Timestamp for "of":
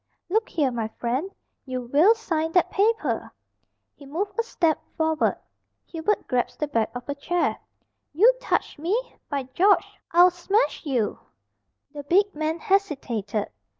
6.95-7.07